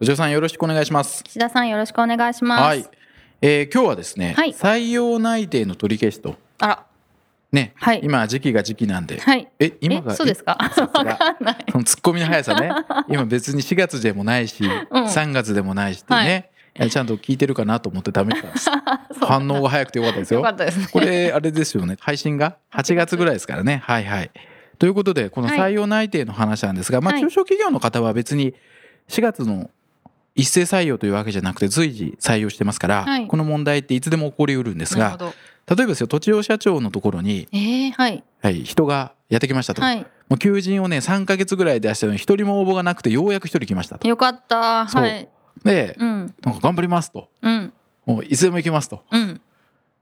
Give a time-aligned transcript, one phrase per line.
[0.00, 1.24] 土地さんよろしくお願いします。
[1.24, 2.62] 岸田さんよろしくお願いします。
[2.62, 2.88] はい、
[3.42, 4.50] えー今日はですね、はい。
[4.52, 6.36] 採用内定の取り消しと。
[6.58, 6.84] あら。
[7.50, 8.00] ね、はい。
[8.04, 9.48] 今時期が時期なんで、はい。
[9.58, 10.54] え今がえそうですか？
[10.56, 11.64] かんない。
[11.72, 12.70] そのツッコミの速さね。
[13.08, 15.04] 今別に4月でもないし、うん。
[15.04, 18.70] 3月でもないしってね、えちゃんと聞いてるかなと思って試したんです
[19.26, 20.40] 反応が早くてよかったですよ。
[20.40, 20.86] よかったですね。
[20.92, 21.96] これあれですよね。
[21.98, 23.82] 配信が？8月ぐらいですからね。
[23.84, 24.30] はいはい。
[24.78, 27.22] ということでこの採用内定の話なんですが、まあはい。
[27.22, 28.54] 中小企業の方は別に
[29.08, 29.70] 4月の
[30.38, 33.26] 一斉採用というわけじゃなくて随時採用してますから、はい。
[33.26, 35.32] この問題っていつでも起こりうるんですが例え
[35.66, 38.22] ばですよ土地用社長のところに、えー、はい。
[38.40, 39.98] はい、人がやってきましたと、はい。
[40.28, 44.06] もう求人をね3ヶ月ぐらい出したのに一人も応募がなくてようやく一人来ましたと。
[44.06, 44.86] よかった。
[44.86, 45.28] はい。
[45.64, 46.34] で、うん。
[46.42, 47.28] なんか頑張りますと。
[47.42, 47.72] うん。
[48.06, 49.02] もういつでも行けますと。
[49.10, 49.40] うん。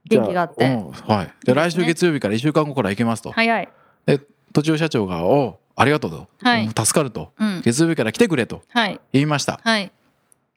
[0.07, 0.65] 元気があって。
[0.65, 3.69] はい、で来週月曜日から1週間後から行けますと、早い。
[4.05, 4.21] で
[4.53, 6.65] 土地用社長が「おうありがとうと」はい。
[6.65, 7.61] うん助かると、うん。
[7.61, 8.99] 月曜日から来てくれとはい。
[9.11, 9.91] 言いました、はい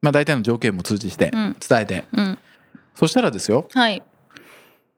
[0.02, 1.56] まあ、大体の条件も通知してうん。
[1.66, 2.38] 伝えて、うん。
[2.94, 4.02] そしたらですよはい。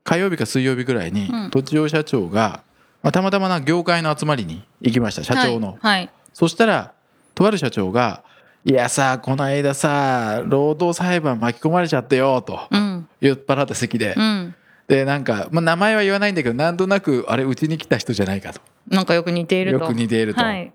[0.05, 1.50] 火曜日か水曜日ぐらいにうん。
[1.50, 2.62] 土地用社長が、
[3.03, 6.11] まあ、たまたまな業界の集まりに行きました社長の、はい。
[6.33, 6.92] そしたら
[7.34, 8.22] とある社長が
[8.64, 13.09] 「いやさこの間さ労働裁判巻き込まれちゃってよ」とうん。
[13.20, 14.55] 酔っ払った席で、うん。
[14.87, 18.61] でなんか、まあ、名前は言わないんだけどなんとなくあれうちに来た人じゃないかと。
[18.89, 19.84] なんかよく似ていると。
[19.84, 20.42] よく似ていると。
[20.42, 20.72] はい。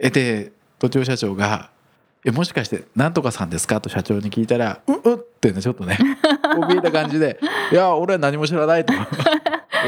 [0.00, 1.70] えで土地社長が
[2.24, 5.98] 「えもしかしてなんとかさんですか?」と社長に聞いたら「うっうっ」ってねちょっとね
[6.70, 7.38] 怯えた感じで
[7.72, 9.04] 「いや俺は何も知らない」と 酔っ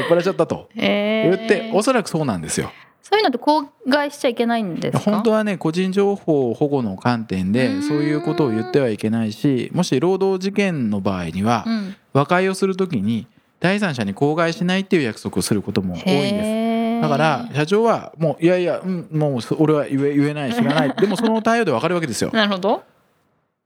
[0.09, 2.71] 払っちゃったとえー、言っておそらくそうなんですよ。
[3.03, 5.11] そういうのって公害しちゃいけないんですか？
[5.11, 13.27] 本当はね個人情報保護の観点でんそういうことを言ってはいけないしもし労働事件の場合にはうん和解をするときに
[13.59, 16.60] 第三者に口外しないっていう約束をすることも多いんです。
[17.01, 20.93] だから社長はもういやいや、うん、もうそ俺は言え言えない知らない。
[20.99, 22.29] でもその対応でわかるわけですよ。
[22.33, 22.83] なるほど。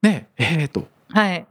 [0.01, 0.87] ねええー、と。
[1.09, 1.45] はい。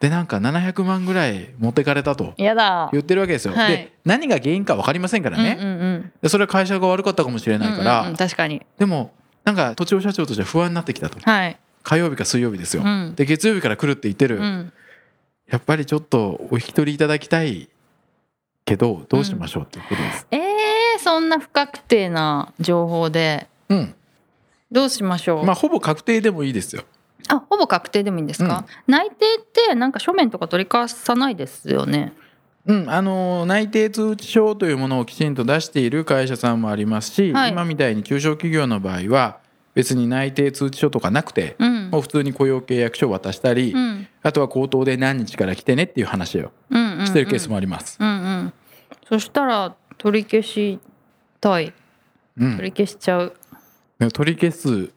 [0.00, 2.88] でなんか700万ぐらい持ってかれたとやだ。
[2.92, 3.54] 言ってるわけですよ。
[3.54, 3.72] はい。
[3.72, 6.12] で何が原因か分かりませんからね、うんうんうん。
[6.22, 8.62] でそれは会社が悪かったかもしれないから、うんうんうん確かに。
[8.78, 9.12] でも
[9.44, 11.18] なんか土地社長としては不安になってきたと。
[11.18, 11.56] はい。
[11.82, 12.82] 火曜日か水曜日ですよ。
[12.84, 13.14] うん。
[13.16, 14.72] で月曜日から来るって言ってる、うん。
[15.50, 17.68] やっぱりちょっとお引き取りいただきたい
[18.64, 20.26] けどどうしましょうっていうことです。
[20.30, 20.40] えー、
[20.98, 23.94] そんな不確定な情報でうん、
[24.70, 26.84] どうしましょう、まあほぼ確定でもいいですよ。
[27.28, 32.14] あほぼ確定でもいいんですか、内定ってなんか書面とか取り返さないですよね。
[32.66, 37.50] うん、あの内定通知書というものをきちんと出している会社さんもありますし、はい。
[37.50, 39.38] 今みたいに中小企業の場合は
[39.74, 41.90] 別に内定通知書とかなくて、うん。
[41.90, 44.06] もう普通に雇用契約書を渡したり、うん。
[44.22, 47.06] あとは口頭で何日から来てねっていう話をうんうんうん。
[47.06, 47.96] してるケースもあります。
[47.98, 48.52] うんうん。
[49.08, 50.78] そしたら取り消し
[51.40, 51.72] たい。
[52.38, 52.56] うん。
[52.56, 53.34] 取り消しちゃう、
[54.12, 54.90] 取り消す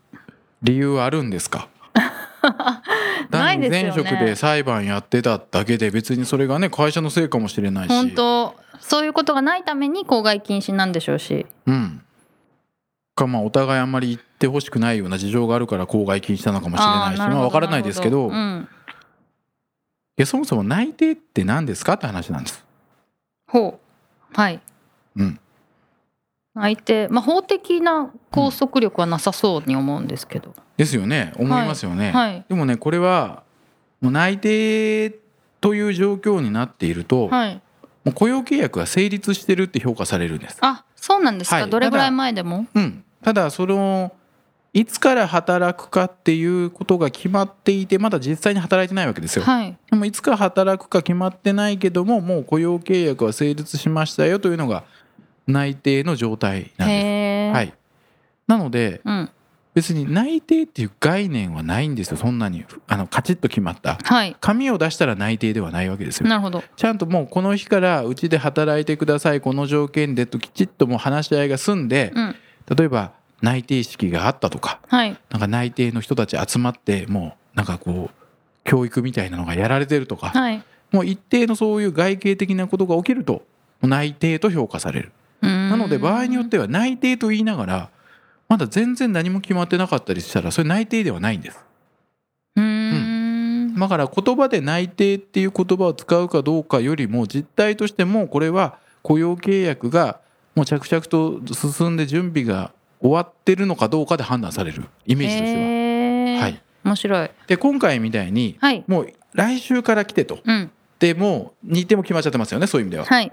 [0.62, 1.68] 理由はあるんですか？
[3.30, 3.84] ないですよね。
[3.84, 7.90] 前職で裁判やってただけで別にそれがね会社のせいかもしれないし。
[7.90, 8.56] 本当。
[8.80, 11.46] そういうことがないために公害禁止なんでしょうし。
[11.68, 12.02] うん。
[13.16, 17.20] かまあお互いあんまり言ってほしくないような事情があるから公害禁止なのかもしれないし。
[17.20, 18.28] まあ分からないですけど。
[18.30, 18.68] うん、
[20.18, 22.66] いやそもそも内定って何ですかって話なんです。
[23.48, 24.36] ほう。
[24.36, 24.60] はい。
[25.18, 25.40] うん、
[26.54, 31.34] 相手まあ法的な拘束力はなさそうに思うんですけど、ですよね。
[31.38, 32.12] 思いますよね。
[32.12, 32.46] はい。
[32.50, 33.44] でもねこれは
[34.02, 35.12] もう内定
[35.62, 37.62] という状況になっていると、はい。
[38.04, 40.58] もう雇用契約が成立してるって評価されるんです。
[40.62, 41.70] あそうなんですか、はい。
[41.70, 42.66] どれぐらい前でも？
[42.74, 44.12] うん、ただその
[44.74, 49.44] いつから働くかっていうことが決まっていてまだ実際に働いてないわけですよ。
[49.44, 49.78] はい。
[49.90, 54.84] でもいつから働くか決まってないけどももう雇用契約は成立しましたよというのが
[55.48, 57.56] 内定の状態なんです。
[57.56, 57.74] はい、
[58.48, 59.30] なのでうん。
[59.74, 62.18] 別に内定っていう概念はないんですよ。
[62.18, 63.98] そんなにあのカチッと決まった。
[64.04, 64.36] はい。
[64.42, 66.28] 紙を出したら内定ではないわけですよ。
[66.28, 66.62] なるほど。
[66.76, 69.40] ちゃんともうこの日からうちで働いてください。
[69.40, 72.36] この条件でときちっともう話し合いが済んでうん。
[72.76, 75.18] 例えば内定式があったとかはい。
[75.30, 78.16] なんか内定の人たち集まってもうなんかこう
[78.66, 80.62] 教育みたいなのがやられてるとかはい。
[80.92, 83.44] もう一定のそういう外形的なことが起きると
[83.82, 85.14] 内定と評価される
[85.72, 87.90] ななので場合によっては内定と言いながら
[88.52, 91.60] まだ全然何も決まってなかったりしたらそれ内定ではないんです。
[92.58, 93.76] うん。
[93.80, 100.20] だから言葉で内定っていう言葉を使うかどうかよりも実態としてもこれは雇用契約が
[100.54, 104.84] もう着々と進んで準備が終わってるのかどうかで判断される。
[105.06, 105.62] イメージとしては。
[105.62, 106.40] へー。
[106.42, 107.32] はい、面白い。
[107.48, 108.84] で今回みたいにはい。
[108.86, 110.40] もう来週から来てと。
[110.44, 110.70] うん。
[111.00, 113.06] でもう日程も決まっちゃってますよねそういう意味では。
[113.06, 113.32] はい。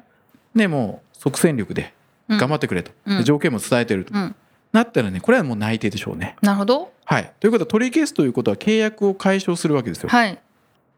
[0.54, 1.82] でもう即戦力で。
[1.82, 1.97] うん
[2.28, 2.92] 頑張ってくれと、
[3.24, 4.34] 条件も伝えてると、うん。
[4.72, 6.36] なったらねこれはもう内定でしょうね。
[6.42, 6.92] なるほど。
[7.04, 10.10] はい、ということは取り消すということは契約を解消するわけですよ。
[10.10, 10.38] はい。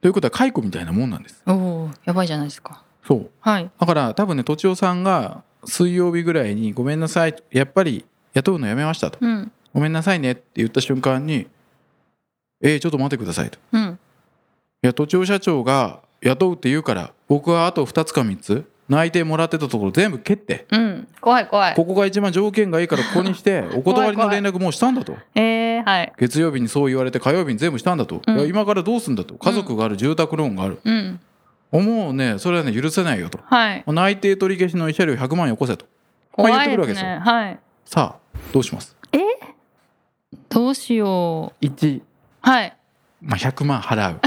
[0.01, 1.43] ということは解雇みたいなもんなんです。
[1.47, 2.83] おおやばいじゃないですか。
[3.07, 3.31] そう。
[3.41, 3.71] はい。
[3.79, 9.19] だから多分ねとちおさんが水曜日ぐらいに「ごめんなさいやっぱり雇うのやめました」と。
[9.21, 11.47] うん「ごめんなさいね」って言った瞬間に
[12.61, 13.99] 「えー、ちょっと待ってください」と「うん。
[14.83, 20.67] いや都庁社長が雇うって言うから僕はあと2つか3つ内定もらってたところ全部蹴って。
[20.71, 21.09] うん。
[21.21, 21.75] 怖い怖い。
[21.75, 25.17] ここが一番条件がいいからここにして お断りの連絡もうしたんだと。
[25.35, 26.13] えー、はい。
[26.19, 28.37] 月曜日にそう言われて火曜日に全部したんだと、うん。
[28.37, 29.35] いや今からどうすんだと。
[29.35, 31.21] 家族がある住宅ローンがある、うん。
[31.73, 33.39] もうねそれはね許せないよと。
[33.45, 33.85] はい。
[33.87, 35.87] 内定取り消しの慰謝料100万よこせと。
[36.37, 37.11] まあ言ってくるわけですよ。
[37.11, 37.59] ねはい。
[37.85, 38.97] さあどうします？
[40.49, 41.65] どうしよう。
[41.65, 42.01] 1、
[42.41, 42.77] はい。
[43.23, 44.21] まあ、100万払う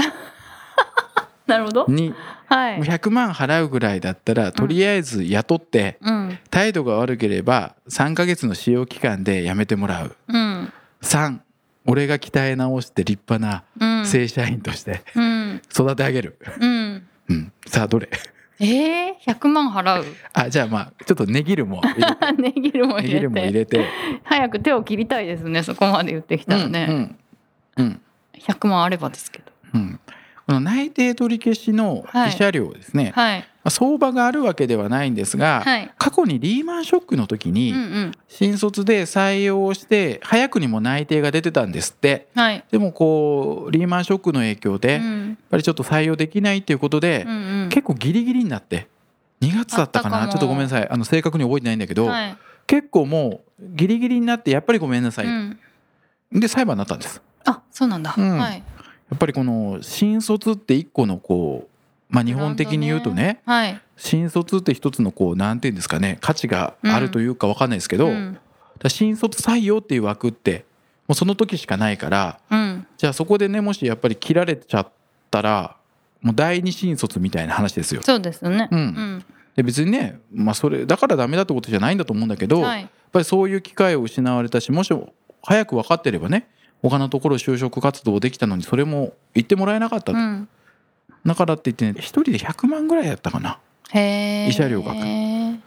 [1.46, 1.84] なるほど。
[1.84, 2.14] 2
[2.46, 2.80] はい。
[2.80, 6.38] 100万払うぐらいだったらとりあえず雇ってうん。
[6.50, 10.16] 態度が悪ければ3ヶ月の使用期間で辞めてもらう。
[10.28, 10.72] うん。
[11.02, 11.38] 3
[11.86, 14.06] 俺が鍛え直して立派なうん。
[14.06, 15.62] 正社員としてうん。
[15.70, 17.06] 育て上げる、うん。
[17.28, 18.08] うん、さあどれ？
[18.60, 20.04] えー、100万払う？
[20.32, 22.32] あじゃあまあちょっと値切るも入れて。
[22.42, 23.86] ネギルも値切るも入れて。
[24.22, 27.16] 早く手を切りたいですねそこまで言ってきたらね、
[27.76, 28.00] うんうん。
[28.38, 29.52] 100万あればですけど。
[29.74, 30.00] うん、
[30.46, 33.40] この内定取り消しの慰謝料ですね、はい。
[33.40, 35.90] まあ相場があるわけではないんですが、はい。
[35.96, 37.74] 過去にリーマンショックの時に、
[38.28, 42.28] 新卒で採用して早くにも内定が出てたんですって。
[42.34, 42.64] はい。
[42.70, 47.26] でもこうリーマンショックの影響で、やっうんぱりちょっと採用できないっていうことで、
[47.70, 48.88] 結構ギリギリになって
[49.40, 50.28] 2月だったかな。
[50.28, 50.88] ちょっとごめんなさい。
[50.88, 52.36] あの正確に覚えてないんだけど、はい。
[52.66, 55.58] 結構もうギリギリになってやっぱりごめんなさい、うん、
[56.32, 57.22] で裁判になったんです。
[57.44, 58.38] あそうなんだ、うん。
[58.38, 58.62] はい
[59.14, 63.80] やっぱりこの新卒って一個のこうまあ日本的に言うとねはい。
[63.96, 68.38] 新卒って一つのこうなんていうんですかね価値があるというかわかんないですけど、うん。
[68.88, 70.64] 新卒採用っていう枠って
[71.06, 72.86] もうその時しかないからうん。
[72.96, 74.88] じゃあそこでねもしやっぱり切られちゃっ
[75.30, 75.76] たら
[76.20, 78.02] もう第二新卒みたいな話ですよ。
[78.02, 78.68] そうですよね。
[78.72, 79.24] うん。
[79.54, 84.92] で別にね、まあ、それだからダメだってことじゃないんだと思うんだけど、やっはいぱりそういう機会を失われたしもし
[85.44, 86.48] 早く分かってればね
[86.90, 90.48] 他のところ就職活動できたのにそれも言ってもらえなかったと、うん。
[91.24, 93.58] だからって言ってね一人で100万ぐらいやったかな。
[93.90, 94.96] 慰謝料額。
[94.96, 95.62] うん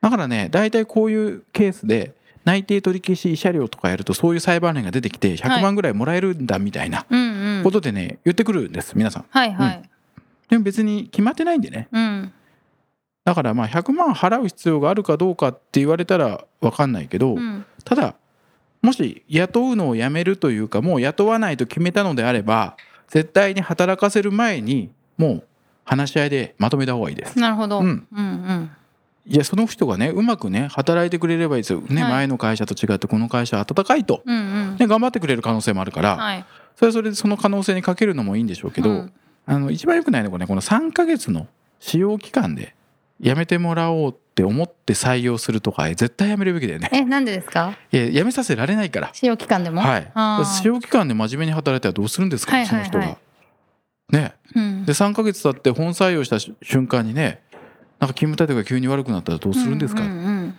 [0.00, 2.14] だからね大体こういうケースで
[2.44, 9.24] 内定取り消し慰謝料とかやるとそういう裁判例が出てきて100万ぐらいもらえるんだみたいなうんことでね言ってくるんです皆さん。
[9.28, 9.82] はいはい。
[10.48, 11.88] でも別に決まってないんでね。
[11.92, 12.32] うん。
[13.24, 17.64] だからまあ100万払う必要があるかどうかって言われたら分かんないけど、うん。
[17.84, 18.14] ただ
[18.82, 22.76] もし雇うのをやめるというかもう雇わないと決めたのであれば
[23.08, 25.44] 絶対に働かせる前にもう
[25.84, 27.38] 話し合いでまとめた方がいいです。
[27.38, 27.84] なるほど、うん。
[27.86, 28.70] うんうん。
[29.26, 32.12] いやその人がねうまくね働いてくれればいいですよ、ねはい。
[32.12, 34.76] 前の会社と違ってこの会社は温かいと、うんうん。
[34.76, 36.44] ね、頑張ってくれる可能性もあるから、はい。
[36.76, 39.12] それはそれでその可能性にかけるのもいいんでしょうけど、うん。
[39.46, 41.48] あの一番良くないのがねこの3ヶ月の
[41.80, 42.74] 使用期間で
[43.22, 46.88] 辞めてもらおうって思って採用するとか絶対やめるべきだよね。
[46.92, 47.76] えなんでですか？
[47.92, 49.10] いや辞めさせられないから。
[49.12, 49.82] 使用期間でも？
[49.82, 50.10] はい。
[50.46, 52.90] 使用期間で真面目に働いたらどうするんですか、はいはいはい。
[52.90, 53.18] その人が。
[54.18, 54.34] ね。
[54.54, 54.84] うん。
[54.86, 57.42] で3ヶ月経って本採用した瞬間にね
[57.98, 60.54] なんか勤務態度が急に悪くなったらどうするんですか、うんうんうん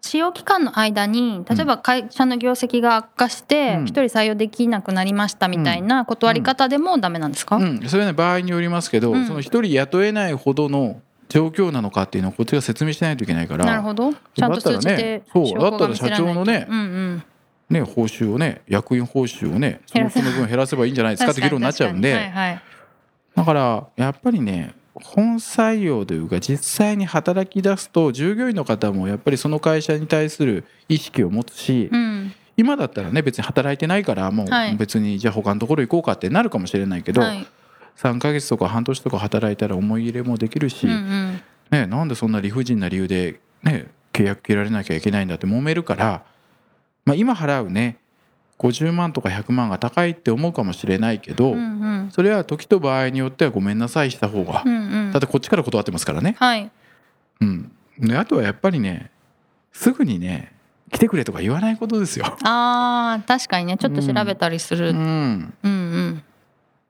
[0.00, 3.84] 使用期間の間に例えば会社の業績が悪化してうん。
[3.84, 9.26] 一人採用できなくなりましたみたいな断り方でもダメなんですか、うん、それはね場合によりますけど、うん。
[9.26, 14.12] その一人雇えないほどの状況なのかっていうのをこっちが説明しないといけないからなるほど。
[14.12, 17.22] ちゃんと数値だったらでねそうだったら社長のねうんうん。
[17.70, 22.62] ね報酬をね役員報酬をねその分減らせばいいんじゃないですかって議論になっちゃうんで、はいはい。
[23.34, 32.32] だからやっぱりね本採用というか実際に働き出すと従業員の方もやっぱりその会社に対する意識を持つし、うん。
[32.56, 34.74] 今だったらね別に働いてないからもはい。
[34.74, 37.46] う別にじゃあ他のところ行こうかってなるかもしれないけど、はい
[37.98, 41.42] 3ヶ月とか半年とか働いたら思い入れもできるし、うんうん。
[41.70, 46.24] ね、なんでそんな理不尽な理由で、ね、契約切られなきゃいけないんだって揉めるから、
[47.04, 47.98] まあ、今払うね
[48.58, 52.10] 50万とか100万が高いって思うかもしれないけど、うんうん。
[52.10, 55.12] それは時と場合によってはごめんなさいした方が、うんうん。
[55.12, 56.36] だってこっちから断ってますからね。
[56.38, 56.70] はい。
[57.40, 59.10] うん、であとはやっぱりね
[59.72, 60.52] すぐにね
[60.90, 62.36] 来てくれとか言わないことですよ。
[62.42, 66.22] あー確かにねちょっと調べたりする、うん、うんうん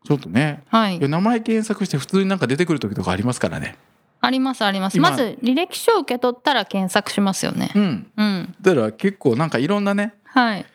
[0.04, 0.62] ちょっとね。
[0.68, 0.98] はい。
[0.98, 3.76] 名前検索して普通になんか出てくる時とかありますからね。
[4.20, 4.96] ありますあります。
[4.96, 5.10] 今。
[5.10, 7.70] まず履歴書を受け取ったら検索しますよね。
[7.74, 8.10] うん。
[8.16, 8.54] うん。
[8.60, 10.14] だから結構なんかいろんなね。
[10.24, 10.66] はい。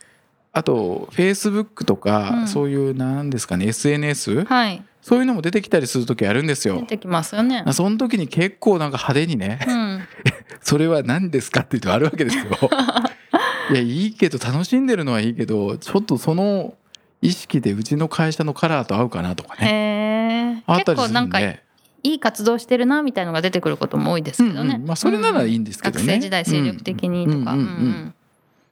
[0.51, 2.47] あとフェイスブックとか、うん。
[2.47, 4.83] そういうなんですかね SNS はい。
[5.01, 6.79] そういうのも出てきたりする時あるんですよ。
[6.79, 7.65] 出てきますよね。
[7.73, 10.03] その時に結構なんか派手にねうん。
[10.61, 12.45] それは何ですかって言うとあるわけですよ。
[13.71, 16.75] いやいいけど楽しんでるのはいいけどちょっとその
[17.23, 20.63] 意識でうちの会社のカラーと合うかなとかね。
[20.67, 21.59] あったりする結構なんかい
[22.03, 24.87] い活動してるなみたいのが出てくることも多いですけどね、うんうん。
[24.87, 26.05] まあそれならいいんですけどね。
[26.05, 27.57] 学生時代精力的にとか、うんうんうん。
[27.57, 28.15] うん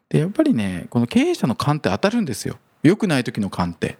[0.09, 2.57] でやっぱりねこの経営者の勘って当たるんですよ。
[2.83, 3.97] 良くない時の勘って。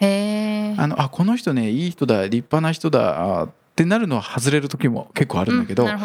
[0.00, 5.96] へえあのあこの人ねいい人だ立派な人だあってなるのは外れる時も結構あるんだけど、な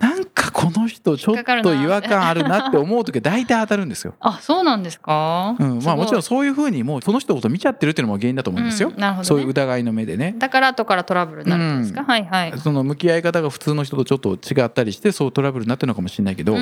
[0.00, 4.14] なんかこの人ちょっと違和感あるなって思う時は大体当たるんですよ。
[4.20, 8.92] あそうなんですか、うん、まあもちろんんそういうふうにもうその人のこと見ちゃってるっていうのも原因だと思うんですよ。
[8.96, 10.34] なるほど、ね、そういう疑いの目でね。
[10.36, 12.06] だから後からトラブルになるんですか、うん。
[12.06, 12.58] はいはい。
[12.58, 16.56] その向き合い方が普通の人とちょっと違ったりしてそうトラブルになってるのかもしれないけど、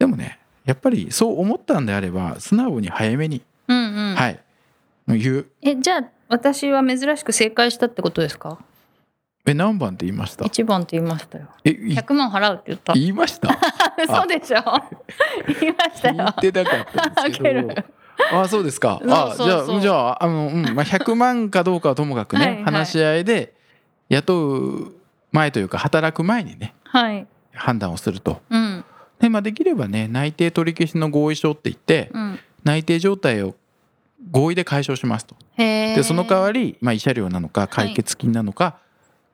[0.00, 4.14] でもねやっぱりそう思ったんであれば素直に早めに、うんうん。
[4.16, 4.40] はい。
[5.06, 5.46] 言う。
[5.62, 8.58] えじゃあ私は珍しく正解したってことですか？
[9.46, 10.44] え何番って言いました？
[10.46, 11.46] 一番って言いましたよ。
[11.64, 12.92] えい100万払うって言った。
[12.94, 13.48] 言いました？
[14.02, 14.62] 嘘でしょ。
[15.60, 17.74] 言いました言よってなかったんですけど。
[18.32, 19.00] あそうですか。
[19.02, 20.62] あじゃあじゃああの、うん。
[20.74, 22.64] まあ、100万かどうかはともかくねはいはい。
[22.64, 23.52] 話し合いで
[24.08, 24.92] 雇う
[25.32, 27.26] 前というか働く前にねはい。
[27.52, 28.40] 判断をすると。
[28.50, 28.84] うん。
[29.18, 32.38] で、まあ、できればね内定取り消しの合意書って言ってうん。
[32.62, 33.54] 内定状態を
[34.30, 35.36] 合意で解消しますと。
[35.58, 38.74] でその代わり、まあ、慰謝料なのか解決金なのか、もう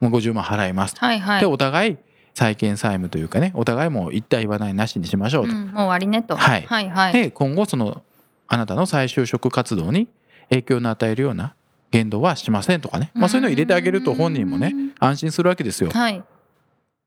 [0.09, 0.95] 50万払います。
[0.95, 1.40] とはいはい。
[1.40, 1.97] でお互い
[2.35, 6.37] 債権債務というかねお互いもう言った言わないなしにしましょうと、うん、もう終わりねと。
[6.37, 6.62] はい。
[6.62, 7.12] はいはい。
[7.12, 8.02] で今後その
[8.49, 10.09] あなたの再就職活動に
[10.49, 11.54] 影響の与えるような
[11.90, 15.90] 言動はしませんとかね、まあ、そういうのを入れてあげると本人もねうん安心するわけですよ。
[15.90, 16.23] はい。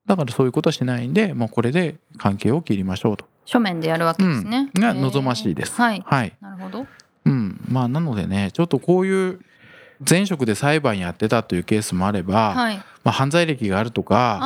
[0.05, 5.73] だからそういうことはしないんでもうこれで関係を切りましょうと、書面でやるわけですね、うん、が望ましいです。
[5.73, 6.03] はい。
[6.05, 6.33] はい。
[6.41, 6.85] なるほど。
[7.25, 9.39] うん、まあなのでねちょっとこういう
[10.07, 12.77] 前職で裁判やってたというケースもあれば、はい。
[13.03, 14.39] まあ、犯罪歴があるとか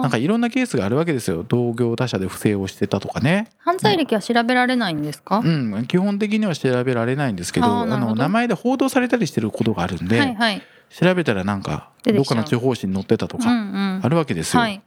[0.00, 1.42] なんかいろんなケースがあるわけですよ。
[1.42, 10.62] 同業他社で不正をしてたとかね、犯罪歴は調べられないんですか、うん、基本的には調べられないんですけどあの名前で報道されたりしてることがあるんで、はいはい。
[10.90, 14.00] 調べたらなんかどっかの地方紙に載ってたとうんうかん。
[14.04, 14.60] あるわけですよ。
[14.60, 14.80] はい。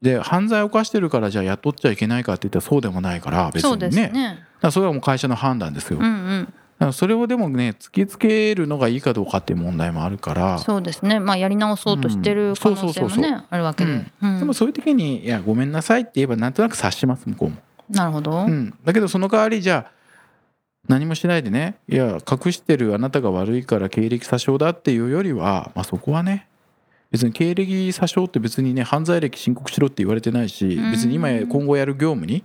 [0.00, 4.08] で犯罪を犯してるからじゃあ雇っちゃいけないかって言ったらそうでもないから別そうですにね。
[4.08, 5.98] だかねらそれはもう会社の判断ですよ。
[6.00, 6.54] うんうん
[6.90, 10.58] それをでもね突きつけるのがいいかどうかっていう問題もあるから。
[10.58, 11.20] そうですね。
[11.20, 13.22] まあやり直そうとしてる可能性もうんそうそうそう。
[13.22, 17.56] ねあるわけで、でもそういう時に「いやごめんなさい」って言えばなんとなく察します向こうも。
[17.92, 19.92] なるほど、うん、だけどその代わりじゃあ
[20.88, 26.48] 何もしないでねいや隠してるあなたが悪いから経歴詐称だっていうよりは、まあ、そこはね
[27.10, 30.90] 別に経歴詐称って別にね犯罪歴申告しろって言われてないしうん。
[30.90, 32.44] 別に今や今後やる業務に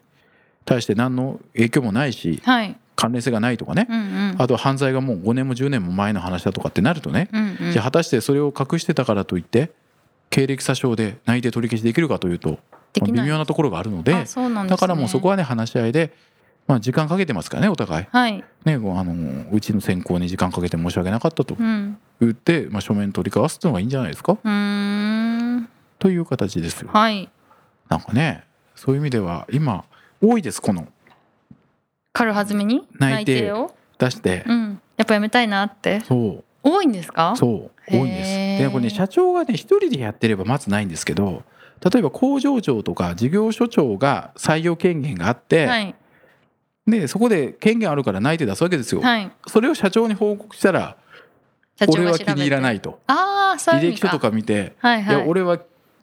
[0.66, 3.88] 対して何の影響もないしはい関連性がないとかね。
[3.90, 4.36] うんうん。
[4.40, 7.30] あと犯罪がもう5年も10年も前の話だとかってなるとね。
[7.32, 7.72] うんうん。
[7.72, 9.72] じゃあ果たしてそれを隠してたからといって
[10.32, 12.60] 経歴詐称で内定取り消しできるかというと
[13.06, 14.26] 微妙なところがあるのでね。
[14.68, 16.12] だからもうそこはね話し合いで、
[16.66, 18.08] まあ、時間かけてますからねお互い。
[18.12, 18.44] はい。
[18.66, 21.98] ね、あのうちの選考に時間かけて申し訳なかったとうん。
[22.20, 24.34] 言って、まあ、書面取り交わすっていうのがいいんじゃないですか。
[24.34, 25.70] うーん。
[26.00, 26.90] という形ですよ。
[26.92, 27.30] はい。
[27.90, 28.44] なんかね
[28.76, 29.86] そういう意味では今
[30.22, 30.88] 多いですこの
[32.18, 34.82] 軽はずみに内定を出して、うん。
[34.98, 36.00] やっぱやめたいなって。
[36.00, 36.44] そう。
[36.64, 37.36] 多いんですか？
[37.38, 37.72] そう。
[37.92, 38.64] 多いんです。
[38.64, 41.44] でこれね社長がね一人でやってればまずないんですけど
[41.92, 45.96] 例えば工場長とか事業所長が採用権限があって、はい。
[46.88, 49.02] でそこで権限あるから内定出すわけですよ。
[49.02, 49.32] はい。
[49.46, 50.98] それを社長に報告したら
[51.88, 53.00] 俺は気に入らないと。
[53.06, 55.16] ああそう履歴書とか見て、はいはい。
[55.16, 55.60] いや俺は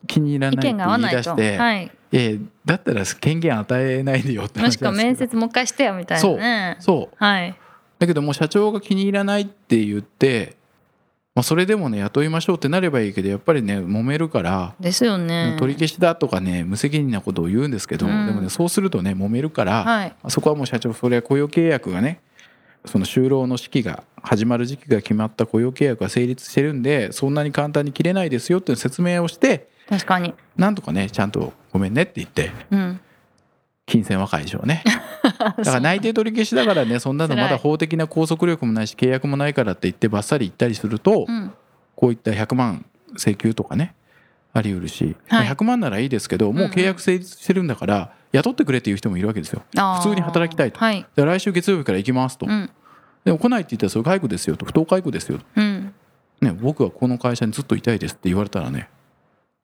[0.07, 6.77] 気に入ら意ないって言い出して、はいええだったら権限与えないでよってもしくは面接もう一回してよみたいなね。
[6.79, 7.15] そう。
[7.17, 7.55] はい。
[7.99, 10.55] だけどもう社長が気に入らないって言って、
[11.33, 15.57] まあ、それでもね雇いましょうってなればいいけどやっぱりね揉めるから、ですよね。
[15.59, 18.25] 取り消しだとかね無責任なことを言うんですけど、うん。
[18.27, 20.15] でもねそうするとね揉めるから、はい。
[20.29, 22.21] そこはもう社長それは雇用契約がね
[22.85, 30.33] その就労の時期が始まる時期が決まった雇用契約が成立してるんでそんなに簡単に切れないですよっていう説明をして確かに。
[30.55, 32.99] なんとかねちゃんとごめんねって言ってうん。
[33.85, 34.83] 金銭和解でしょうね。
[35.23, 41.53] だから内定取り消しだからねそんなのまだ法的な拘束力もないし契約もないからって言ってバッサリ言ったりするとうん。
[41.95, 43.95] こういった100万請求とかね
[44.53, 45.45] あり得るし、はい。
[45.45, 49.63] まあ100万ならいいですけどもう契約成立してるんだから雇ってくれっていう人もいるわけですよ。
[49.71, 50.79] 普通に働きたいと。
[50.79, 51.05] はい。
[51.15, 52.69] で来週月曜日から行きますと、うん。
[53.23, 54.65] でも来ないって言ったらそれ解雇ですよと。
[54.65, 55.45] 不当解雇ですよと。
[55.55, 55.93] うん。
[56.41, 58.89] ね、僕はこの会社にずっといたいですって言われたらね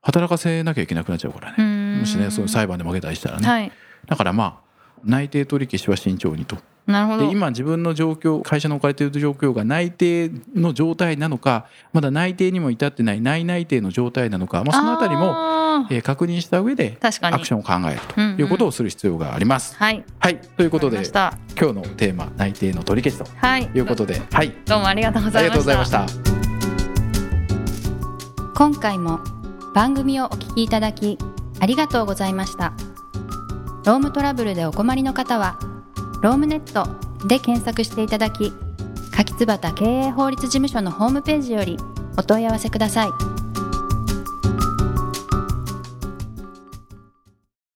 [0.01, 1.99] 働かせなきゃいけなくなっちゃうからね。
[1.99, 3.71] もしねその裁判で負けたりしたらね、はい。
[4.07, 4.55] だからまあ
[5.03, 6.57] 内定取り消しは慎重にと。
[6.87, 7.27] なるほど。
[7.27, 15.35] で今自分の状況会社の置かれている状況が内定の状態なのかまだ内定にも至ってない内内定の状態なのか、まあ、そのあたりも、
[15.91, 17.35] えー確認した上で確かに。
[17.35, 18.41] アクションを考えるとうんうん。
[18.41, 19.75] いうことをする必要があります。
[19.75, 20.03] はい。
[20.19, 20.37] はい。
[20.37, 21.11] ということで今日
[21.73, 23.67] のテーマ内定の取り消しはい。
[23.67, 24.51] ということではい。
[24.65, 26.31] どうもありがとうございありがとうましたございました。
[28.55, 29.19] 今回も
[29.73, 31.17] 番組をお聞きいただき
[31.59, 32.73] ありがとうございました。
[33.85, 35.57] ロームトラブルでお困りの方は
[36.21, 36.87] ロームネット
[37.27, 38.53] で検索していただき
[39.11, 41.77] 柿椿経営法律事務所のホームページより
[42.17, 43.30] お問い合わせください。